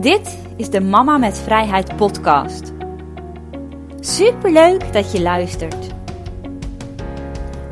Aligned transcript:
Dit 0.00 0.38
is 0.56 0.70
de 0.70 0.80
Mama 0.80 1.16
met 1.16 1.38
Vrijheid 1.38 1.96
podcast. 1.96 2.72
Superleuk 4.00 4.92
dat 4.92 5.12
je 5.12 5.22
luistert. 5.22 5.86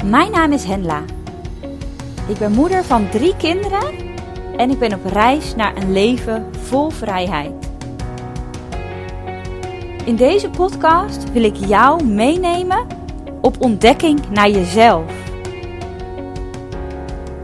Mijn 0.04 0.30
naam 0.30 0.52
is 0.52 0.64
Henla. 0.64 1.02
Ik 2.28 2.38
ben 2.38 2.52
moeder 2.52 2.84
van 2.84 3.08
drie 3.08 3.36
kinderen 3.36 3.94
en 4.56 4.70
ik 4.70 4.78
ben 4.78 4.94
op 4.94 5.04
reis 5.04 5.54
naar 5.54 5.76
een 5.76 5.92
leven 5.92 6.46
vol 6.56 6.90
vrijheid. 6.90 7.70
In 10.04 10.16
deze 10.16 10.50
podcast 10.50 11.32
wil 11.32 11.44
ik 11.44 11.56
jou 11.56 12.04
meenemen 12.04 12.86
op 13.40 13.56
ontdekking 13.60 14.20
naar 14.30 14.50
jezelf. 14.50 15.12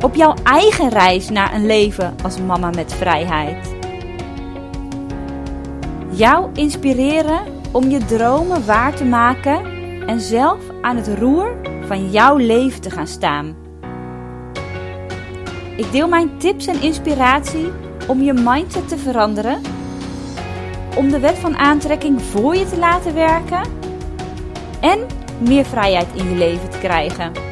Op 0.01 0.14
jouw 0.14 0.35
eigen 0.43 0.89
reis 0.89 1.29
naar 1.29 1.55
een 1.55 1.67
leven 1.67 2.14
als 2.23 2.39
mama 2.39 2.71
met 2.71 2.93
vrijheid 2.93 3.71
jou 6.12 6.51
inspireren 6.55 7.41
om 7.71 7.91
je 7.91 8.05
dromen 8.05 8.66
waar 8.66 8.95
te 8.95 9.05
maken 9.05 9.65
en 10.07 10.20
zelf 10.20 10.59
aan 10.80 10.97
het 10.97 11.09
roer 11.19 11.57
van 11.87 12.11
jouw 12.11 12.37
leven 12.37 12.80
te 12.80 12.91
gaan 12.91 13.07
staan. 13.07 13.57
Ik 15.77 15.93
deel 15.93 16.09
mijn 16.09 16.39
tips 16.39 16.67
en 16.67 16.83
inspiratie 16.83 17.70
om 18.06 18.23
je 18.23 18.33
mindset 18.33 18.89
te 18.89 18.98
veranderen, 18.98 19.61
om 20.97 21.11
de 21.11 21.19
wet 21.19 21.39
van 21.39 21.56
aantrekking 21.56 22.23
voor 22.23 22.56
je 22.56 22.69
te 22.69 22.79
laten 22.79 23.15
werken 23.15 23.62
en 24.81 25.06
meer 25.39 25.65
vrijheid 25.65 26.09
in 26.15 26.29
je 26.29 26.37
leven 26.37 26.70
te 26.70 26.79
krijgen. 26.79 27.52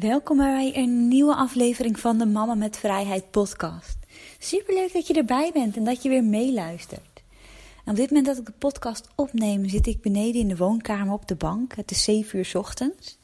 Welkom 0.00 0.36
bij 0.36 0.72
een 0.76 1.08
nieuwe 1.08 1.34
aflevering 1.34 1.98
van 1.98 2.18
de 2.18 2.26
Mama 2.26 2.54
met 2.54 2.76
Vrijheid 2.76 3.30
podcast. 3.30 3.96
Superleuk 4.38 4.92
dat 4.92 5.06
je 5.06 5.14
erbij 5.14 5.50
bent 5.52 5.76
en 5.76 5.84
dat 5.84 6.02
je 6.02 6.08
weer 6.08 6.24
meeluistert. 6.24 7.22
op 7.84 7.96
dit 7.96 8.08
moment 8.08 8.26
dat 8.26 8.38
ik 8.38 8.46
de 8.46 8.52
podcast 8.52 9.08
opneem, 9.14 9.68
zit 9.68 9.86
ik 9.86 10.00
beneden 10.00 10.40
in 10.40 10.48
de 10.48 10.56
woonkamer 10.56 11.12
op 11.12 11.28
de 11.28 11.34
bank. 11.34 11.74
Het 11.74 11.90
is 11.90 12.04
7 12.04 12.38
uur 12.38 12.50
ochtends 12.54 13.18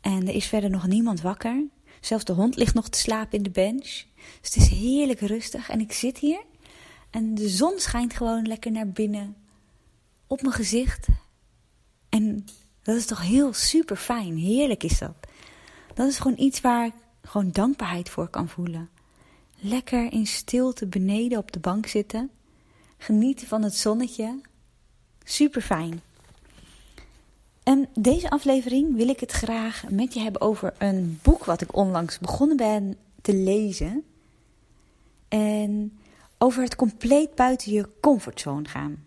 en 0.00 0.28
er 0.28 0.34
is 0.34 0.46
verder 0.46 0.70
nog 0.70 0.86
niemand 0.86 1.20
wakker. 1.20 1.64
Zelfs 2.00 2.24
de 2.24 2.32
hond 2.32 2.56
ligt 2.56 2.74
nog 2.74 2.88
te 2.88 2.98
slapen 2.98 3.36
in 3.36 3.42
de 3.42 3.50
bench. 3.50 4.04
Dus 4.40 4.54
het 4.54 4.56
is 4.56 4.68
heerlijk 4.68 5.20
rustig 5.20 5.68
en 5.68 5.80
ik 5.80 5.92
zit 5.92 6.18
hier 6.18 6.42
en 7.10 7.34
de 7.34 7.48
zon 7.48 7.74
schijnt 7.76 8.14
gewoon 8.14 8.46
lekker 8.46 8.72
naar 8.72 8.88
binnen 8.88 9.36
op 10.26 10.42
mijn 10.42 10.54
gezicht. 10.54 11.06
En 12.08 12.44
dat 12.82 12.96
is 12.96 13.06
toch 13.06 13.22
heel 13.22 13.52
super 13.52 13.96
fijn. 13.96 14.36
Heerlijk 14.36 14.82
is 14.82 14.98
dat. 14.98 15.26
Dat 15.96 16.08
is 16.08 16.18
gewoon 16.18 16.38
iets 16.38 16.60
waar 16.60 16.86
ik 16.86 16.92
gewoon 17.22 17.50
dankbaarheid 17.50 18.08
voor 18.08 18.28
kan 18.28 18.48
voelen. 18.48 18.88
Lekker 19.58 20.12
in 20.12 20.26
stilte 20.26 20.86
beneden 20.86 21.38
op 21.38 21.52
de 21.52 21.58
bank 21.58 21.86
zitten. 21.86 22.30
Genieten 22.98 23.46
van 23.46 23.62
het 23.62 23.74
zonnetje. 23.74 24.40
Super 25.24 25.62
fijn. 25.62 26.00
En 27.62 27.88
deze 27.94 28.30
aflevering 28.30 28.96
wil 28.96 29.08
ik 29.08 29.20
het 29.20 29.30
graag 29.30 29.84
met 29.90 30.14
je 30.14 30.20
hebben 30.20 30.40
over 30.40 30.74
een 30.78 31.18
boek 31.22 31.44
wat 31.44 31.60
ik 31.60 31.76
onlangs 31.76 32.18
begonnen 32.18 32.56
ben 32.56 32.96
te 33.22 33.34
lezen. 33.34 34.04
En 35.28 35.98
over 36.38 36.62
het 36.62 36.76
compleet 36.76 37.34
buiten 37.34 37.72
je 37.72 37.88
comfortzone 38.00 38.68
gaan. 38.68 39.04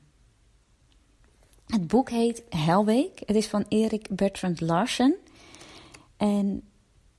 Het 1.65 1.87
boek 1.87 2.09
heet 2.09 2.43
Hellweek. 2.49 3.21
Het 3.25 3.35
is 3.35 3.47
van 3.47 3.65
Erik 3.67 4.07
Bertrand 4.09 4.61
Larsen. 4.61 5.15
En 6.17 6.63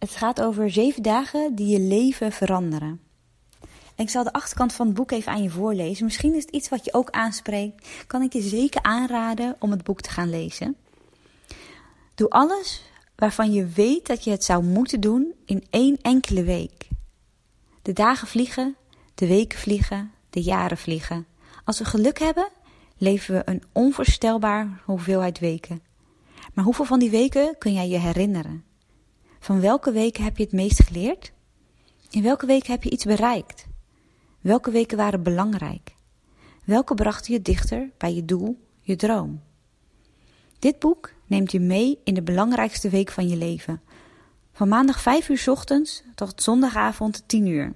het 0.00 0.10
gaat 0.10 0.42
over 0.42 0.70
zeven 0.70 1.02
dagen 1.02 1.54
die 1.54 1.66
je 1.66 1.80
leven 1.80 2.32
veranderen. 2.32 3.00
En 3.94 4.06
ik 4.06 4.10
zal 4.10 4.24
de 4.24 4.32
achterkant 4.32 4.72
van 4.72 4.86
het 4.86 4.94
boek 4.94 5.10
even 5.10 5.32
aan 5.32 5.42
je 5.42 5.50
voorlezen. 5.50 6.04
Misschien 6.04 6.34
is 6.34 6.42
het 6.42 6.54
iets 6.54 6.68
wat 6.68 6.84
je 6.84 6.94
ook 6.94 7.10
aanspreekt. 7.10 7.88
Kan 8.06 8.22
ik 8.22 8.32
je 8.32 8.40
zeker 8.40 8.82
aanraden 8.82 9.56
om 9.58 9.70
het 9.70 9.84
boek 9.84 10.00
te 10.00 10.10
gaan 10.10 10.30
lezen. 10.30 10.76
Doe 12.14 12.28
alles 12.28 12.82
waarvan 13.16 13.52
je 13.52 13.66
weet 13.66 14.06
dat 14.06 14.24
je 14.24 14.30
het 14.30 14.44
zou 14.44 14.64
moeten 14.64 15.00
doen 15.00 15.34
in 15.44 15.66
één 15.70 15.98
enkele 16.02 16.42
week. 16.42 16.88
De 17.82 17.92
dagen 17.92 18.28
vliegen, 18.28 18.76
de 19.14 19.26
weken 19.26 19.58
vliegen, 19.58 20.12
de 20.30 20.42
jaren 20.42 20.78
vliegen. 20.78 21.26
Als 21.64 21.78
we 21.78 21.84
geluk 21.84 22.18
hebben, 22.18 22.48
leven 22.96 23.34
we 23.34 23.42
een 23.44 23.62
onvoorstelbaar 23.72 24.82
hoeveelheid 24.84 25.38
weken. 25.38 25.82
Maar 26.54 26.64
hoeveel 26.64 26.84
van 26.84 26.98
die 26.98 27.10
weken 27.10 27.54
kun 27.58 27.72
jij 27.72 27.88
je 27.88 27.98
herinneren? 27.98 28.64
Van 29.40 29.60
welke 29.60 29.92
weken 29.92 30.24
heb 30.24 30.36
je 30.36 30.42
het 30.42 30.52
meest 30.52 30.82
geleerd? 30.82 31.32
In 32.10 32.22
welke 32.22 32.46
weken 32.46 32.72
heb 32.72 32.82
je 32.82 32.90
iets 32.90 33.04
bereikt? 33.04 33.66
Welke 34.40 34.70
weken 34.70 34.96
waren 34.96 35.22
belangrijk? 35.22 35.94
Welke 36.64 36.94
brachten 36.94 37.32
je 37.32 37.42
dichter 37.42 37.90
bij 37.98 38.14
je 38.14 38.24
doel, 38.24 38.58
je 38.80 38.96
droom? 38.96 39.42
Dit 40.58 40.78
boek 40.78 41.12
neemt 41.26 41.52
je 41.52 41.60
mee 41.60 41.98
in 42.04 42.14
de 42.14 42.22
belangrijkste 42.22 42.88
week 42.88 43.10
van 43.10 43.28
je 43.28 43.36
leven. 43.36 43.82
Van 44.52 44.68
maandag 44.68 45.00
5 45.00 45.28
uur 45.28 45.44
ochtends 45.46 46.02
tot 46.14 46.42
zondagavond 46.42 47.22
10 47.26 47.46
uur. 47.46 47.72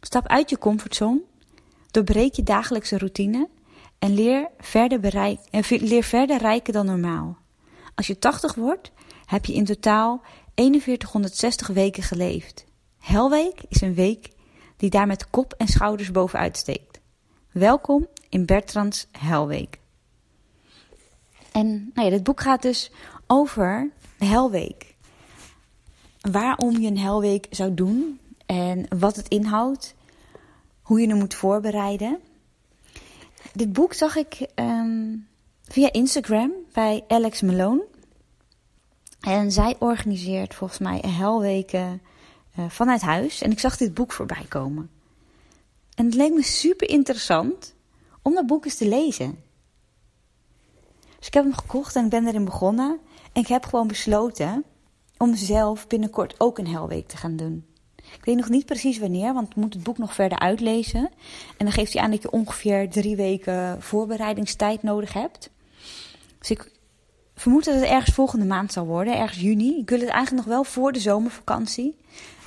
Stap 0.00 0.26
uit 0.26 0.50
je 0.50 0.58
comfortzone, 0.58 1.20
doorbreek 1.90 2.34
je 2.34 2.42
dagelijkse 2.42 2.98
routine 2.98 3.48
en 3.98 4.14
leer 4.14 4.48
verder, 4.58 5.00
bereik, 5.00 5.40
en 5.50 5.62
leer 5.68 6.02
verder 6.02 6.38
rijken 6.38 6.72
dan 6.72 6.86
normaal. 6.86 7.38
Als 7.94 8.06
je 8.06 8.18
80 8.18 8.54
wordt, 8.54 8.92
heb 9.26 9.44
je 9.44 9.52
in 9.52 9.64
totaal 9.64 10.22
4160 10.60 11.66
weken 11.66 12.02
geleefd. 12.02 12.64
Helweek 12.98 13.60
is 13.68 13.80
een 13.80 13.94
week 13.94 14.30
die 14.76 14.90
daar 14.90 15.06
met 15.06 15.30
kop 15.30 15.54
en 15.56 15.66
schouders 15.68 16.10
bovenuit 16.10 16.56
steekt. 16.56 17.00
Welkom 17.50 18.06
in 18.28 18.46
Bertrands 18.46 19.06
Helweek. 19.12 19.78
En 21.52 21.90
nou 21.94 22.06
ja, 22.06 22.14
dit 22.14 22.22
boek 22.22 22.40
gaat 22.40 22.62
dus 22.62 22.90
over 23.26 23.90
Helweek. 24.18 24.94
Waarom 26.20 26.78
je 26.78 26.88
een 26.88 26.98
Helweek 26.98 27.46
zou 27.50 27.74
doen 27.74 28.20
en 28.46 28.86
wat 28.98 29.16
het 29.16 29.28
inhoudt, 29.28 29.94
hoe 30.82 31.00
je 31.00 31.08
hem 31.08 31.18
moet 31.18 31.34
voorbereiden. 31.34 32.18
Dit 33.52 33.72
boek 33.72 33.92
zag 33.92 34.16
ik 34.16 34.46
um, 34.54 35.26
via 35.62 35.92
Instagram 35.92 36.52
bij 36.72 37.04
Alex 37.08 37.40
Malone. 37.40 37.84
En 39.20 39.52
zij 39.52 39.76
organiseert 39.78 40.54
volgens 40.54 40.78
mij 40.78 41.04
helweken 41.06 42.02
uh, 42.58 42.64
vanuit 42.68 43.00
huis. 43.00 43.42
En 43.42 43.50
ik 43.50 43.58
zag 43.58 43.76
dit 43.76 43.94
boek 43.94 44.12
voorbij 44.12 44.44
komen. 44.48 44.90
En 45.94 46.04
het 46.04 46.14
leek 46.14 46.32
me 46.32 46.42
super 46.42 46.88
interessant 46.88 47.74
om 48.22 48.34
dat 48.34 48.46
boek 48.46 48.64
eens 48.64 48.76
te 48.76 48.88
lezen. 48.88 49.38
Dus 51.18 51.26
ik 51.26 51.34
heb 51.34 51.44
hem 51.44 51.54
gekocht 51.54 51.96
en 51.96 52.04
ik 52.04 52.10
ben 52.10 52.26
erin 52.26 52.44
begonnen. 52.44 52.98
En 53.32 53.42
ik 53.42 53.48
heb 53.48 53.64
gewoon 53.64 53.86
besloten 53.86 54.64
om 55.16 55.34
zelf 55.34 55.86
binnenkort 55.86 56.34
ook 56.38 56.58
een 56.58 56.68
helweek 56.68 57.08
te 57.08 57.16
gaan 57.16 57.36
doen. 57.36 57.64
Ik 57.96 58.24
weet 58.24 58.36
nog 58.36 58.48
niet 58.48 58.66
precies 58.66 58.98
wanneer, 58.98 59.34
want 59.34 59.48
ik 59.48 59.56
moet 59.56 59.74
het 59.74 59.82
boek 59.82 59.98
nog 59.98 60.14
verder 60.14 60.38
uitlezen. 60.38 61.10
En 61.56 61.64
dan 61.64 61.72
geeft 61.72 61.92
hij 61.92 62.02
aan 62.02 62.10
dat 62.10 62.22
je 62.22 62.30
ongeveer 62.30 62.90
drie 62.90 63.16
weken 63.16 63.82
voorbereidingstijd 63.82 64.82
nodig 64.82 65.12
hebt. 65.12 65.50
Dus 66.38 66.50
ik 66.50 66.72
vermoed 67.40 67.64
dat 67.64 67.74
het 67.74 67.84
ergens 67.84 68.14
volgende 68.14 68.44
maand 68.44 68.72
zal 68.72 68.86
worden, 68.86 69.18
ergens 69.18 69.40
juni. 69.40 69.78
Ik 69.78 69.90
wil 69.90 70.00
het 70.00 70.08
eigenlijk 70.08 70.46
nog 70.46 70.54
wel 70.54 70.64
voor 70.64 70.92
de 70.92 70.98
zomervakantie. 70.98 71.96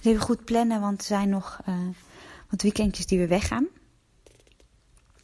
Dus 0.01 0.11
even 0.11 0.21
goed 0.21 0.43
plannen, 0.43 0.81
want 0.81 0.99
er 0.99 1.05
zijn 1.05 1.29
nog 1.29 1.59
uh, 1.69 1.75
wat 2.49 2.61
weekendjes 2.61 3.05
die 3.05 3.19
we 3.19 3.27
weggaan. 3.27 3.67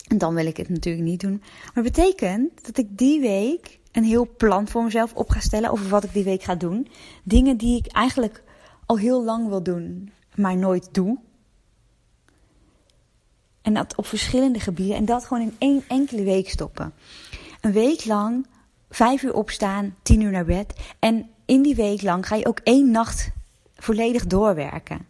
En 0.07 0.17
dan 0.17 0.33
wil 0.33 0.45
ik 0.45 0.57
het 0.57 0.69
natuurlijk 0.69 1.05
niet 1.05 1.19
doen. 1.19 1.37
Maar 1.39 1.83
het 1.83 1.93
betekent 1.93 2.65
dat 2.65 2.77
ik 2.77 2.97
die 2.97 3.19
week 3.19 3.79
een 3.91 4.03
heel 4.03 4.27
plan 4.37 4.67
voor 4.67 4.83
mezelf 4.83 5.13
op 5.13 5.29
ga 5.29 5.39
stellen 5.39 5.71
over 5.71 5.89
wat 5.89 6.03
ik 6.03 6.13
die 6.13 6.23
week 6.23 6.43
ga 6.43 6.55
doen. 6.55 6.87
Dingen 7.23 7.57
die 7.57 7.77
ik 7.77 7.91
eigenlijk 7.91 8.43
al 8.85 8.97
heel 8.97 9.23
lang 9.23 9.47
wil 9.47 9.63
doen, 9.63 10.11
maar 10.35 10.57
nooit 10.57 10.89
doe. 10.91 11.17
En 13.61 13.73
dat 13.73 13.95
op 13.95 14.05
verschillende 14.05 14.59
gebieden. 14.59 14.95
En 14.95 15.05
dat 15.05 15.25
gewoon 15.25 15.43
in 15.43 15.55
één 15.57 15.83
enkele 15.87 16.23
week 16.23 16.49
stoppen. 16.49 16.93
Een 17.61 17.71
week 17.71 18.05
lang 18.05 18.45
vijf 18.89 19.23
uur 19.23 19.33
opstaan, 19.33 19.95
tien 20.01 20.21
uur 20.21 20.31
naar 20.31 20.45
bed. 20.45 20.73
En 20.99 21.29
in 21.45 21.61
die 21.61 21.75
week 21.75 22.01
lang 22.01 22.27
ga 22.27 22.35
je 22.35 22.47
ook 22.47 22.59
één 22.63 22.91
nacht 22.91 23.31
volledig 23.75 24.27
doorwerken. 24.27 25.05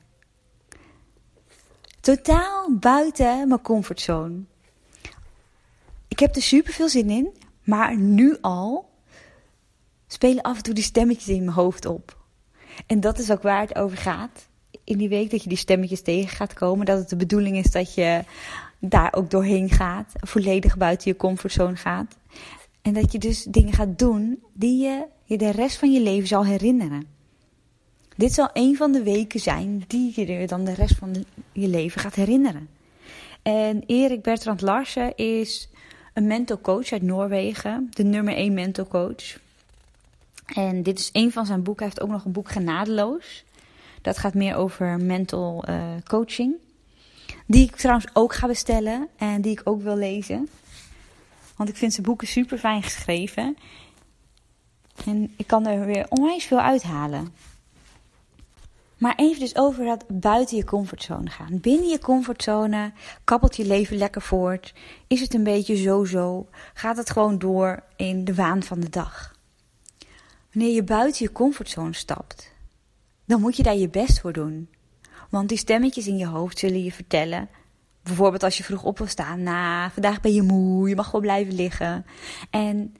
Totaal 2.00 2.78
buiten 2.78 3.48
mijn 3.48 3.62
comfortzone. 3.62 4.40
Ik 6.08 6.20
heb 6.20 6.36
er 6.36 6.42
super 6.42 6.74
veel 6.74 6.90
zin 6.90 7.10
in, 7.10 7.34
maar 7.64 7.98
nu 7.98 8.38
al 8.42 8.90
spelen 10.08 10.44
af 10.44 10.58
en 10.58 10.64
toe 10.64 10.74
die 10.74 10.84
stemmetjes 10.84 11.28
in 11.28 11.44
mijn 11.44 11.56
hoofd 11.56 11.86
op. 11.86 12.18
En 12.88 13.00
dat 13.00 13.20
is 13.20 13.32
ook 13.32 13.42
waar 13.42 13.62
het 13.62 13.76
over 13.76 13.98
gaat. 13.98 14.48
In 14.84 14.98
die 14.98 15.10
week 15.10 15.32
dat 15.32 15.44
je 15.44 15.50
die 15.50 15.58
stemmetjes 15.58 16.02
tegen 16.02 16.36
gaat 16.36 16.54
komen, 16.54 16.86
dat 16.86 16.98
het 16.98 17.10
de 17.10 17.16
bedoeling 17.16 17.58
is 17.58 17.72
dat 17.72 17.94
je 17.94 18.24
daar 18.80 19.14
ook 19.14 19.30
doorheen 19.30 19.70
gaat, 19.70 20.14
volledig 20.16 20.78
buiten 20.78 21.12
je 21.12 21.18
comfortzone 21.18 21.76
gaat. 21.76 22.16
En 22.82 22.94
dat 22.94 23.12
je 23.12 23.20
dus 23.20 23.44
dingen 23.44 23.74
gaat 23.74 24.00
doen 24.00 24.44
die 24.54 24.84
je 24.84 25.06
je 25.24 25.38
de 25.38 25.52
rest 25.52 25.78
van 25.78 25.92
je 25.92 26.02
leven 26.02 26.28
zal 26.28 26.46
herinneren. 26.46 27.08
Dit 28.16 28.34
zal 28.34 28.50
een 28.54 28.76
van 28.76 28.92
de 28.92 29.04
weken 29.04 29.40
zijn 29.40 29.84
die 29.88 30.14
je 30.16 30.48
dan 30.48 30.64
de 30.64 30.74
rest 30.74 30.96
van 30.96 31.26
je 31.52 31.68
leven 31.68 32.02
gaat 32.02 32.16
herinneren. 32.16 32.70
En 33.42 33.84
Erik 33.86 34.22
Bertrand 34.22 34.62
Larsen 34.62 35.16
is 35.16 35.70
een 36.14 36.28
mental 36.28 36.62
coach 36.62 36.92
uit 36.92 37.02
Noorwegen, 37.02 37.88
de 37.90 38.04
nummer 38.04 38.34
1 38.34 38.54
mental 38.54 38.88
coach. 38.88 39.40
En 40.46 40.84
dit 40.84 41.00
is 41.00 41.10
een 41.14 41.32
van 41.32 41.46
zijn 41.46 41.64
boeken. 41.64 41.86
Hij 41.86 41.94
heeft 41.96 42.08
ook 42.08 42.16
nog 42.16 42.26
een 42.26 42.32
boek 42.32 42.52
Genadeloos. 42.52 43.44
Dat 44.02 44.18
gaat 44.18 44.34
meer 44.34 44.56
over 44.56 45.02
mental 45.02 45.70
uh, 45.70 45.84
coaching. 46.08 46.56
Die 47.46 47.64
ik 47.64 47.76
trouwens 47.76 48.08
ook 48.14 48.34
ga 48.34 48.48
bestellen 48.48 49.08
en 49.18 49.42
die 49.42 49.52
ik 49.52 49.62
ook 49.64 49.82
wil 49.82 49.98
lezen. 49.98 50.50
Want 51.60 51.72
ik 51.72 51.78
vind 51.78 51.94
zijn 51.94 52.06
boeken 52.06 52.28
super 52.28 52.58
fijn 52.58 52.84
geschreven. 52.84 53.58
En 55.06 55.34
ik 55.36 55.48
kan 55.48 55.68
er 55.68 55.86
weer 55.86 56.06
onwijs 56.10 56.46
veel 56.46 56.60
uithalen. 56.60 57.34
Maar 58.98 59.16
even 59.16 59.40
dus 59.40 59.56
over 59.56 59.86
dat 59.86 60.06
buiten 60.08 60.58
je 60.58 60.64
comfortzone 60.64 61.30
gaan. 61.30 61.60
Binnen 61.60 61.88
je 61.88 62.00
comfortzone 62.00 62.92
kabbelt 63.24 63.56
je 63.56 63.66
leven 63.66 63.98
lekker 63.98 64.22
voort. 64.22 64.74
Is 65.08 65.22
het 65.22 65.34
een 65.34 65.44
beetje 65.44 65.76
zo-zo? 65.76 66.48
Gaat 66.74 66.98
het 66.98 67.10
gewoon 67.10 67.40
door 67.40 67.84
in 67.96 68.26
de 68.26 68.36
waan 68.36 68.64
van 68.64 68.80
de 68.80 68.90
dag? 68.90 69.36
Wanneer 70.54 70.74
je 70.74 70.84
buiten 70.84 71.26
je 71.26 71.32
comfortzone 71.32 71.94
stapt, 71.94 72.52
dan 73.26 73.42
moet 73.42 73.56
je 73.56 73.64
daar 73.64 73.78
je 73.78 73.90
best 73.90 74.20
voor 74.20 74.34
doen. 74.34 74.70
Want 75.30 75.50
die 75.50 75.58
stemmetjes 75.58 76.08
in 76.08 76.18
je 76.18 76.28
hoofd 76.28 76.60
zullen 76.60 76.84
je 76.84 76.92
vertellen. 76.92 77.50
Bijvoorbeeld 78.04 78.44
als 78.44 78.58
je 78.58 78.64
vroeg 78.64 78.84
op 78.84 78.98
wil 78.98 79.08
staan. 79.08 79.44
Nou, 79.44 79.92
vandaag 79.92 80.22
ben 80.22 80.34
je 80.34 80.42
moe, 80.42 80.90
je 80.90 80.96
mag 80.96 81.06
gewoon 81.06 81.22
blijven 81.22 81.56
liggen. 81.56 82.06
En 82.50 82.96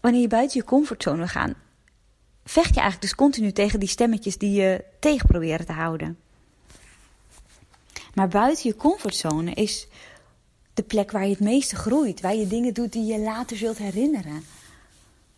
wanneer 0.00 0.20
je 0.20 0.28
buiten 0.28 0.60
je 0.60 0.66
comfortzone 0.66 1.16
wil 1.16 1.26
gaan, 1.26 1.54
vecht 2.44 2.74
je 2.74 2.80
eigenlijk 2.80 3.00
dus 3.00 3.14
continu 3.14 3.52
tegen 3.52 3.80
die 3.80 3.88
stemmetjes 3.88 4.38
die 4.38 4.60
je 4.60 4.84
tegen 5.00 5.26
proberen 5.26 5.66
te 5.66 5.72
houden. 5.72 6.18
Maar 8.14 8.28
buiten 8.28 8.68
je 8.68 8.76
comfortzone 8.76 9.50
is 9.50 9.88
de 10.74 10.82
plek 10.82 11.10
waar 11.10 11.24
je 11.24 11.30
het 11.30 11.40
meeste 11.40 11.76
groeit, 11.76 12.20
waar 12.20 12.34
je 12.34 12.46
dingen 12.46 12.74
doet 12.74 12.92
die 12.92 13.04
je 13.04 13.18
later 13.18 13.56
zult 13.56 13.78
herinneren. 13.78 14.44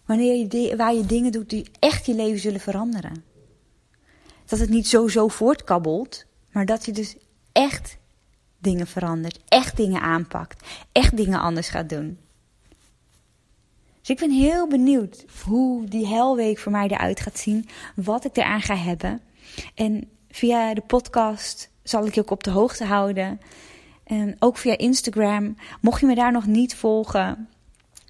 Wanneer 0.06 0.36
je 0.36 0.76
waar 0.76 0.94
je 0.94 1.06
dingen 1.06 1.32
doet 1.32 1.50
die 1.50 1.70
echt 1.78 2.06
je 2.06 2.14
leven 2.14 2.40
zullen 2.40 2.60
veranderen. 2.60 3.24
Dat 4.44 4.58
het 4.58 4.68
niet 4.68 4.88
zo 4.88 5.08
zo 5.08 5.28
voortkabbelt, 5.28 6.24
maar 6.52 6.66
dat 6.66 6.84
je 6.84 6.92
dus 6.92 7.16
echt 7.52 7.96
dingen 8.64 8.86
verandert, 8.86 9.38
echt 9.48 9.76
dingen 9.76 10.00
aanpakt, 10.00 10.66
echt 10.92 11.16
dingen 11.16 11.40
anders 11.40 11.68
gaat 11.68 11.88
doen. 11.88 12.18
Dus 14.00 14.10
ik 14.10 14.18
ben 14.18 14.30
heel 14.30 14.68
benieuwd 14.68 15.24
hoe 15.44 15.84
die 15.84 16.06
helweek 16.06 16.58
voor 16.58 16.72
mij 16.72 16.88
eruit 16.88 17.20
gaat 17.20 17.38
zien, 17.38 17.68
wat 17.94 18.24
ik 18.24 18.36
eraan 18.36 18.62
ga 18.62 18.76
hebben. 18.76 19.20
En 19.74 20.08
via 20.30 20.74
de 20.74 20.80
podcast 20.80 21.70
zal 21.82 22.06
ik 22.06 22.14
je 22.14 22.20
ook 22.20 22.30
op 22.30 22.44
de 22.44 22.50
hoogte 22.50 22.84
houden. 22.84 23.40
En 24.04 24.36
ook 24.38 24.56
via 24.56 24.78
Instagram. 24.78 25.56
Mocht 25.80 26.00
je 26.00 26.06
me 26.06 26.14
daar 26.14 26.32
nog 26.32 26.46
niet 26.46 26.74
volgen, 26.74 27.48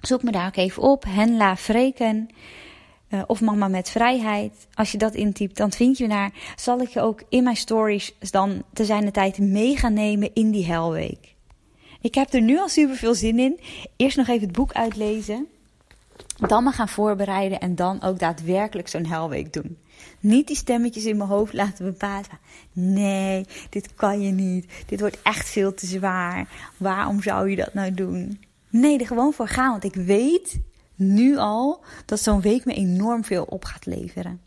zoek 0.01 0.23
me 0.23 0.31
daar 0.31 0.47
ook 0.47 0.55
even 0.55 0.83
op. 0.83 1.03
Henla 1.07 1.57
Vreken. 1.57 2.29
Uh, 3.15 3.21
of 3.27 3.41
Mama 3.41 3.67
met 3.67 3.89
Vrijheid. 3.89 4.67
Als 4.73 4.91
je 4.91 4.97
dat 4.97 5.13
intypt, 5.13 5.57
dan 5.57 5.71
vind 5.71 5.97
je 5.97 6.03
me 6.03 6.13
daar. 6.13 6.31
Zal 6.55 6.79
ik 6.79 6.89
je 6.89 7.01
ook 7.01 7.23
in 7.29 7.43
mijn 7.43 7.55
stories 7.55 8.13
dan 8.19 8.63
te 8.73 8.85
zijn 8.85 9.05
de 9.05 9.11
tijd 9.11 9.37
mee 9.37 9.77
gaan 9.77 9.93
nemen 9.93 10.33
in 10.33 10.51
die 10.51 10.65
helweek. 10.65 11.35
Ik 12.01 12.15
heb 12.15 12.33
er 12.33 12.41
nu 12.41 12.59
al 12.59 12.69
super 12.69 12.95
veel 12.95 13.15
zin 13.15 13.39
in. 13.39 13.59
Eerst 13.95 14.17
nog 14.17 14.27
even 14.27 14.47
het 14.47 14.55
boek 14.55 14.73
uitlezen. 14.73 15.47
Dan 16.47 16.63
me 16.63 16.71
gaan 16.71 16.89
voorbereiden 16.89 17.59
en 17.59 17.75
dan 17.75 18.01
ook 18.01 18.19
daadwerkelijk 18.19 18.87
zo'n 18.87 19.05
helweek 19.05 19.53
doen. 19.53 19.77
Niet 20.19 20.47
die 20.47 20.55
stemmetjes 20.55 21.05
in 21.05 21.17
mijn 21.17 21.29
hoofd 21.29 21.53
laten 21.53 21.85
bepalen. 21.85 22.39
Nee, 22.71 23.45
dit 23.69 23.93
kan 23.93 24.21
je 24.21 24.31
niet. 24.31 24.65
Dit 24.85 24.99
wordt 24.99 25.21
echt 25.21 25.49
veel 25.49 25.73
te 25.73 25.85
zwaar. 25.85 26.47
Waarom 26.77 27.21
zou 27.21 27.49
je 27.49 27.55
dat 27.55 27.73
nou 27.73 27.93
doen? 27.93 28.39
Nee, 28.69 28.99
er 28.99 29.07
gewoon 29.07 29.33
voor 29.33 29.47
gaan. 29.47 29.71
Want 29.71 29.83
ik 29.83 29.95
weet 29.95 30.59
nu 30.95 31.37
al 31.37 31.83
dat 32.05 32.19
zo'n 32.19 32.41
week 32.41 32.65
me 32.65 32.73
enorm 32.73 33.23
veel 33.23 33.43
op 33.43 33.65
gaat 33.65 33.85
leveren. 33.85 34.41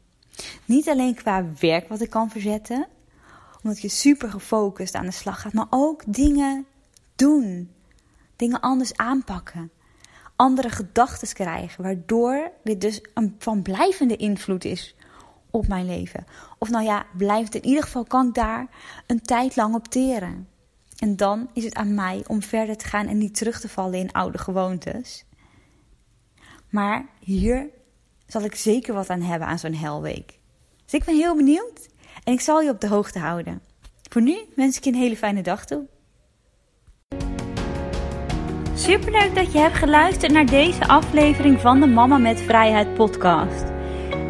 Niet 0.65 0.89
alleen 0.89 1.15
qua 1.15 1.45
werk 1.61 1.89
wat 1.89 2.01
ik 2.01 2.11
kan 2.11 2.31
verzetten, 2.31 2.87
omdat 3.63 3.81
je 3.81 3.89
super 3.89 4.31
gefocust 4.31 4.95
aan 4.95 5.07
de 5.07 5.13
slag 5.13 5.41
gaat, 5.41 5.53
maar 5.53 5.67
ook 5.71 6.03
dingen 6.07 6.67
doen. 7.17 7.71
Dingen 8.37 8.61
anders 8.61 8.97
aanpakken 8.97 9.71
andere 10.39 10.71
gedachten 10.71 11.35
krijgen, 11.35 11.83
waardoor 11.83 12.51
dit 12.65 12.81
dus 12.81 13.01
een 13.15 13.35
van 13.39 13.63
blijvende 13.63 14.17
invloed 14.17 14.65
is 14.65 14.95
op 15.51 15.69
mijn 15.69 15.87
leven. 15.87 16.25
Of 16.59 16.69
nou 16.71 16.85
ja, 16.85 17.07
blijft 17.17 17.55
in 17.55 17.65
ieder 17.65 17.83
geval 17.83 18.05
kan 18.05 18.29
ik 18.29 18.35
daar 18.35 18.67
een 19.07 19.23
tijd 19.23 19.57
lang 19.57 19.75
op 19.75 19.89
teren. 19.89 20.49
En 20.99 21.17
dan 21.17 21.51
is 21.53 21.65
het 21.65 21.75
aan 21.75 21.95
mij 21.95 22.25
om 22.27 22.43
verder 22.43 22.77
te 22.77 22.85
gaan 22.85 23.07
en 23.07 23.19
niet 23.19 23.37
terug 23.37 23.61
te 23.61 23.69
vallen 23.69 23.99
in 23.99 24.13
oude 24.13 24.39
gewoontes. 24.39 25.25
Maar 26.71 27.07
hier 27.21 27.67
zal 28.27 28.43
ik 28.43 28.55
zeker 28.55 28.95
wat 28.95 29.11
aan 29.11 29.23
hebben 29.23 29.49
aan 29.49 29.59
zo'n 29.59 29.75
helweek. 29.75 30.39
Dus 30.85 31.01
ik 31.01 31.05
ben 31.05 31.17
heel 31.17 31.37
benieuwd 31.37 31.89
en 32.25 32.33
ik 32.33 32.41
zal 32.41 32.61
je 32.61 32.71
op 32.71 32.81
de 32.81 32.89
hoogte 32.89 33.19
houden. 33.19 33.61
Voor 34.11 34.23
nu 34.23 34.37
wens 34.57 34.77
ik 34.77 34.85
je 34.85 34.91
een 34.91 34.97
hele 34.97 35.17
fijne 35.17 35.43
dag 35.43 35.67
toe. 35.67 35.87
Superleuk 38.75 39.35
dat 39.35 39.53
je 39.53 39.59
hebt 39.59 39.75
geluisterd 39.75 40.33
naar 40.33 40.47
deze 40.47 40.89
aflevering 40.89 41.61
van 41.61 41.81
de 41.81 41.87
Mama 41.87 42.19
met 42.19 42.41
Vrijheid 42.41 42.95
podcast. 42.95 43.65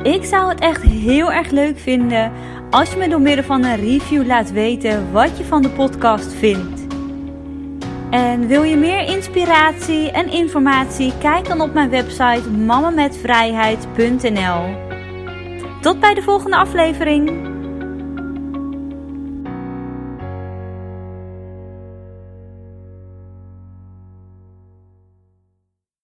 Ik 0.02 0.24
zou 0.24 0.48
het 0.48 0.60
echt 0.60 0.82
heel 0.82 1.32
erg 1.32 1.50
leuk 1.50 1.78
vinden 1.78 2.32
als 2.70 2.90
je 2.90 2.96
me 2.96 3.08
door 3.08 3.20
middel 3.20 3.44
van 3.44 3.64
een 3.64 3.76
review 3.76 4.26
laat 4.26 4.50
weten 4.50 5.12
wat 5.12 5.38
je 5.38 5.44
van 5.44 5.62
de 5.62 5.70
podcast 5.70 6.32
vindt. 6.32 6.77
En 8.10 8.46
wil 8.46 8.62
je 8.62 8.76
meer 8.76 9.08
inspiratie 9.08 10.10
en 10.10 10.30
informatie? 10.30 11.12
Kijk 11.18 11.48
dan 11.48 11.60
op 11.60 11.74
mijn 11.74 11.90
website 11.90 12.50
mamametvrijheid.nl. 12.50 14.86
Tot 15.80 16.00
bij 16.00 16.14
de 16.14 16.22
volgende 16.22 16.56
aflevering. 16.56 17.47